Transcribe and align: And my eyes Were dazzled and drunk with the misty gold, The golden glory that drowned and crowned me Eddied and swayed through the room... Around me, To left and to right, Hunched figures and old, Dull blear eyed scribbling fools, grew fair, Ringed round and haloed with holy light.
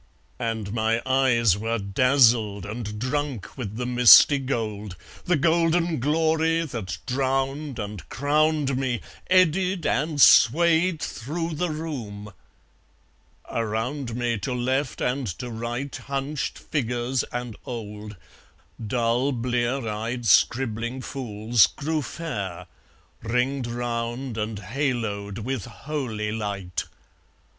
And 0.39 0.73
my 0.73 0.99
eyes 1.05 1.55
Were 1.55 1.77
dazzled 1.77 2.65
and 2.65 2.97
drunk 2.97 3.55
with 3.55 3.75
the 3.75 3.85
misty 3.85 4.39
gold, 4.39 4.95
The 5.25 5.35
golden 5.35 5.99
glory 5.99 6.65
that 6.65 6.97
drowned 7.05 7.77
and 7.77 8.09
crowned 8.09 8.77
me 8.79 9.01
Eddied 9.29 9.85
and 9.85 10.19
swayed 10.19 10.99
through 11.03 11.53
the 11.53 11.69
room... 11.69 12.33
Around 13.51 14.15
me, 14.15 14.39
To 14.39 14.55
left 14.55 15.01
and 15.01 15.27
to 15.37 15.51
right, 15.51 15.95
Hunched 15.95 16.57
figures 16.57 17.21
and 17.25 17.55
old, 17.63 18.15
Dull 18.83 19.31
blear 19.31 19.87
eyed 19.87 20.25
scribbling 20.25 21.01
fools, 21.01 21.67
grew 21.67 22.01
fair, 22.01 22.65
Ringed 23.21 23.67
round 23.67 24.35
and 24.39 24.57
haloed 24.57 25.37
with 25.45 25.65
holy 25.65 26.31
light. 26.31 26.85